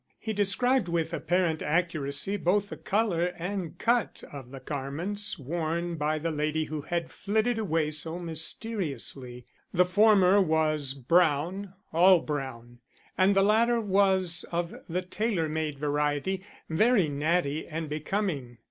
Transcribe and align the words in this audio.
He 0.17 0.33
described 0.33 0.87
with 0.87 1.13
apparent 1.13 1.61
accuracy 1.61 2.35
both 2.35 2.69
the 2.69 2.75
color 2.77 3.33
and 3.37 3.77
cut 3.77 4.23
of 4.31 4.49
the 4.49 4.59
garments 4.59 5.37
worn 5.37 5.93
by 5.93 6.17
the 6.17 6.31
lady 6.31 6.63
who 6.63 6.81
had 6.81 7.11
flitted 7.11 7.59
away 7.59 7.91
so 7.91 8.17
mysteriously. 8.17 9.45
The 9.71 9.85
former 9.85 10.41
was 10.41 10.95
brown, 10.95 11.73
all 11.93 12.21
brown; 12.21 12.79
and 13.15 13.35
the 13.35 13.43
latter 13.43 13.79
was 13.79 14.43
of 14.51 14.73
the 14.89 15.03
tailor 15.03 15.47
made 15.47 15.77
variety, 15.77 16.43
very 16.67 17.07
natty 17.07 17.67
and 17.67 17.87
becoming. 17.87 18.57